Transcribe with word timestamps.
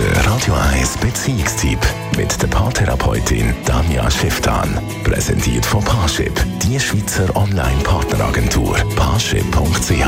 Der 0.00 0.24
Radio 0.24 0.54
1 0.54 0.96
Beziehungstyp 0.96 1.78
mit 2.16 2.40
der 2.40 2.46
Paartherapeutin 2.46 3.52
Danja 3.66 4.10
Schifftan. 4.10 4.80
Präsentiert 5.04 5.66
von 5.66 5.84
Paarship, 5.84 6.32
die 6.62 6.80
Schweizer 6.80 7.36
Online-Partneragentur. 7.36 8.78
Paarship.ch 8.96 10.06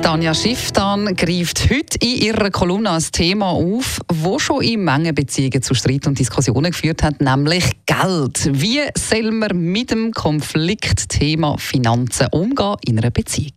Tanja 0.00 0.32
Schifftan 0.32 1.16
greift 1.16 1.68
heute 1.68 1.98
in 2.00 2.22
ihrer 2.22 2.50
Kolumne 2.50 2.90
ein 2.90 3.02
Thema 3.02 3.50
auf, 3.50 3.98
wo 4.12 4.38
schon 4.38 4.62
in 4.62 4.84
Mengen 4.84 5.16
Beziehungen 5.16 5.60
zu 5.60 5.74
Streit 5.74 6.06
und 6.06 6.20
Diskussionen 6.20 6.70
geführt 6.70 7.02
hat, 7.02 7.20
nämlich 7.20 7.64
Geld. 7.86 8.48
Wie 8.52 8.80
soll 8.96 9.32
man 9.32 9.58
mit 9.58 9.90
dem 9.90 10.12
Konfliktthema 10.12 11.56
Finanzen 11.58 12.28
umgehen 12.30 12.76
in 12.84 13.00
einer 13.00 13.10
Beziehung? 13.10 13.56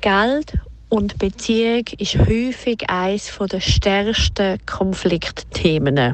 Geld 0.00 0.58
und 0.92 1.18
Beziehung 1.18 1.84
ist 1.96 2.18
häufig 2.18 2.90
eines 2.90 3.32
der 3.50 3.60
stärksten 3.60 4.58
Konfliktthemen. 4.66 6.12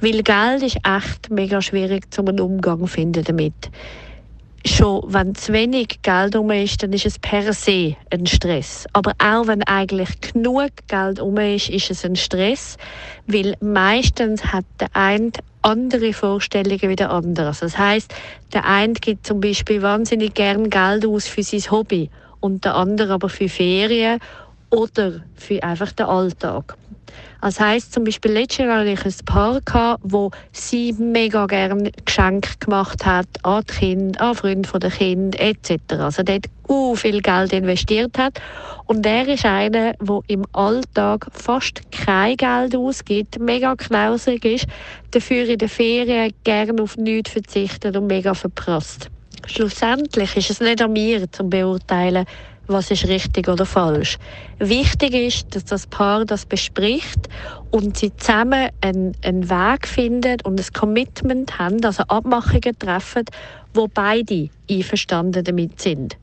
Weil 0.00 0.22
Geld 0.22 0.62
ist 0.62 0.78
echt 0.86 1.28
mega 1.28 1.60
schwierig 1.60 2.14
zum 2.14 2.28
Umgang 2.38 2.86
finden 2.86 3.24
damit 3.24 3.68
schon, 4.64 5.02
wenn 5.08 5.34
zu 5.34 5.52
wenig 5.52 6.02
Geld 6.02 6.36
um 6.36 6.50
ist, 6.52 6.82
dann 6.82 6.92
ist 6.92 7.06
es 7.06 7.18
per 7.18 7.52
se 7.52 7.96
ein 8.10 8.26
Stress. 8.26 8.86
Aber 8.92 9.12
auch 9.18 9.48
wenn 9.48 9.64
eigentlich 9.64 10.20
genug 10.20 10.70
Geld 10.86 11.18
um 11.18 11.36
ist, 11.38 11.68
ist 11.68 11.90
es 11.90 12.04
ein 12.04 12.14
Stress, 12.14 12.76
weil 13.26 13.56
meistens 13.60 14.44
hat 14.44 14.66
der 14.78 14.90
eine 14.92 15.32
andere 15.62 16.12
Vorstellungen 16.12 16.88
wie 16.88 16.96
der 16.96 17.10
andere. 17.10 17.48
Also 17.48 17.66
das 17.66 17.76
heißt, 17.76 18.14
der 18.52 18.66
eine 18.66 18.92
gibt 18.92 19.26
zum 19.26 19.40
Beispiel 19.40 19.82
wahnsinnig 19.82 20.34
gern 20.34 20.70
Geld 20.70 21.04
aus 21.06 21.26
für 21.26 21.42
sein 21.42 21.70
Hobby 21.72 22.08
und 22.40 22.64
der 22.64 22.74
andere 22.74 23.14
aber 23.14 23.28
für 23.28 23.48
Ferien 23.48 24.18
oder 24.70 25.22
für 25.34 25.62
einfach 25.62 25.92
den 25.92 26.06
Alltag. 26.06 26.76
Das 27.40 27.58
heisst 27.58 27.94
zum 27.94 28.04
Beispiel 28.04 28.32
letztes 28.32 28.58
Jahr 28.58 28.80
hatte 28.80 28.90
ich 28.90 29.04
ein 29.04 29.24
Paar, 29.24 29.60
gehabt, 29.62 30.02
wo 30.04 30.30
sie 30.52 30.92
mega 30.92 31.46
gerne 31.46 31.90
Geschenke 32.04 32.50
gemacht 32.58 33.06
hat 33.06 33.26
an 33.42 33.64
die 33.68 33.72
Kinder, 33.72 34.20
an 34.20 34.34
Freunde 34.34 34.78
der 34.78 34.90
Kinder 34.90 35.40
etc. 35.40 35.72
Also 35.98 36.22
dort 36.22 36.46
uh, 36.68 36.94
viel 36.94 37.22
Geld 37.22 37.52
investiert 37.52 38.18
hat. 38.18 38.40
Und 38.86 39.06
er 39.06 39.26
ist 39.26 39.46
einer, 39.46 39.94
der 39.94 40.20
im 40.26 40.44
Alltag 40.52 41.28
fast 41.32 41.80
kein 41.90 42.36
Geld 42.36 42.76
ausgibt, 42.76 43.38
mega 43.38 43.74
knausrig 43.74 44.44
ist, 44.44 44.66
dafür 45.12 45.48
in 45.48 45.58
den 45.58 45.68
Ferien 45.68 46.34
gerne 46.44 46.82
auf 46.82 46.96
nichts 46.96 47.32
verzichtet 47.32 47.96
und 47.96 48.06
mega 48.06 48.34
verprasst. 48.34 49.10
Schlussendlich 49.46 50.36
ist 50.36 50.50
es 50.50 50.60
nicht 50.60 50.82
an 50.82 50.92
mir 50.92 51.30
zu 51.30 51.44
beurteilen, 51.44 52.26
was 52.66 52.90
ist 52.90 53.08
richtig 53.08 53.48
oder 53.48 53.66
falsch. 53.66 54.16
Wichtig 54.58 55.12
ist, 55.14 55.54
dass 55.54 55.64
das 55.64 55.86
Paar 55.86 56.24
das 56.24 56.46
bespricht 56.46 57.28
und 57.70 57.96
sie 57.96 58.14
zusammen 58.16 58.68
einen, 58.80 59.16
einen 59.24 59.50
Weg 59.50 59.88
finden 59.88 60.36
und 60.44 60.60
ein 60.60 60.72
Commitment 60.72 61.58
haben, 61.58 61.84
also 61.84 62.04
Abmachungen 62.04 62.78
treffen, 62.78 63.24
wo 63.74 63.88
beide 63.88 64.50
einverstanden 64.70 65.44
damit 65.44 65.80
sind. 65.80 66.16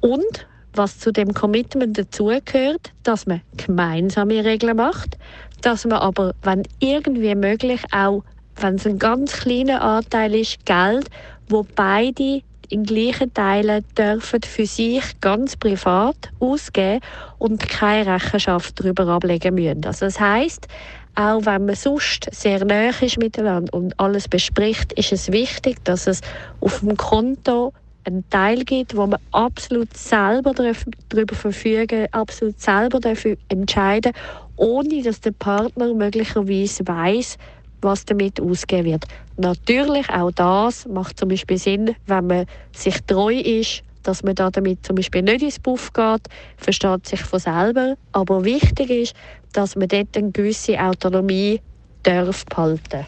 Und 0.00 0.46
was 0.74 0.98
zu 0.98 1.12
dem 1.12 1.32
Commitment 1.32 1.96
dazugehört, 1.96 2.92
dass 3.04 3.26
man 3.26 3.40
gemeinsame 3.56 4.44
Regeln 4.44 4.76
macht, 4.76 5.16
dass 5.62 5.84
man 5.86 5.98
aber, 5.98 6.34
wenn 6.42 6.64
irgendwie 6.80 7.34
möglich, 7.34 7.80
auch 7.92 8.22
wenn 8.56 8.74
es 8.74 8.86
ein 8.86 8.98
ganz 8.98 9.32
kleiner 9.32 9.82
Anteil 9.82 10.34
ist, 10.34 10.64
Geld, 10.66 11.08
wo 11.48 11.66
beide 11.74 12.42
in 12.70 12.84
gleichen 12.84 13.32
Teilen 13.32 13.84
dürfen 13.96 14.40
für 14.42 14.66
sich 14.66 15.02
ganz 15.20 15.56
privat 15.56 16.16
ausgeben 16.40 17.00
und 17.38 17.68
keine 17.68 18.14
Rechenschaft 18.14 18.80
darüber 18.80 19.06
ablegen 19.08 19.54
müssen. 19.54 19.84
Also 19.84 20.06
das 20.06 20.18
heißt, 20.18 20.66
auch 21.14 21.44
wenn 21.46 21.66
man 21.66 21.76
sonst 21.76 22.28
sehr 22.32 22.64
nahe 22.64 22.92
ist 23.00 23.18
miteinander 23.18 23.72
und 23.74 23.98
alles 24.00 24.28
bespricht, 24.28 24.92
ist 24.94 25.12
es 25.12 25.30
wichtig, 25.30 25.76
dass 25.84 26.06
es 26.06 26.20
auf 26.60 26.80
dem 26.80 26.96
Konto 26.96 27.72
einen 28.04 28.28
Teil 28.28 28.64
gibt, 28.64 28.96
wo 28.96 29.06
man 29.06 29.20
absolut 29.30 29.96
selber 29.96 30.52
darüber 30.52 31.34
verfügen, 31.34 32.06
absolut 32.12 32.60
selber 32.60 33.00
dafür 33.00 33.36
entscheiden, 33.48 34.12
ohne 34.56 35.02
dass 35.02 35.20
der 35.20 35.32
Partner 35.32 35.94
möglicherweise 35.94 36.86
weiß, 36.86 37.36
was 37.84 38.04
damit 38.04 38.40
ausgegeben 38.40 38.92
wird. 38.92 39.04
Natürlich, 39.36 40.08
auch 40.10 40.30
das 40.30 40.86
macht 40.86 41.18
zum 41.18 41.28
Beispiel 41.28 41.58
Sinn, 41.58 41.94
wenn 42.06 42.26
man 42.26 42.46
sich 42.72 42.96
treu 43.06 43.34
ist, 43.34 43.82
dass 44.02 44.22
man 44.22 44.34
da 44.34 44.50
damit 44.50 44.84
zum 44.84 44.96
Beispiel 44.96 45.22
nicht 45.22 45.42
ins 45.42 45.58
Buff 45.58 45.92
geht, 45.92 46.22
versteht 46.56 47.06
sich 47.06 47.20
von 47.20 47.38
selber. 47.38 47.94
Aber 48.12 48.44
wichtig 48.44 48.90
ist, 48.90 49.14
dass 49.52 49.76
man 49.76 49.88
dort 49.88 50.16
eine 50.16 50.30
gewisse 50.30 50.78
Autonomie 50.78 51.60
darf 52.02 52.44
behalten 52.46 53.06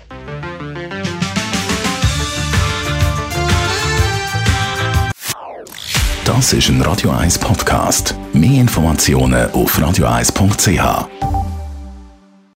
Das 6.25 6.53
ist 6.53 6.69
ein 6.69 6.83
Radio 6.83 7.11
1 7.13 7.39
Podcast. 7.39 8.17
Mehr 8.33 8.61
Informationen 8.61 9.49
auf 9.53 9.79
radio1.ch. 9.79 11.36